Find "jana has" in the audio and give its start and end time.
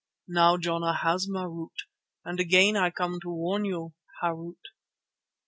0.57-1.27